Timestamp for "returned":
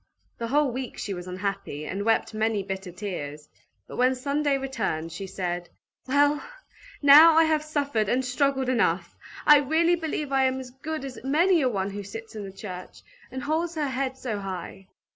4.57-5.11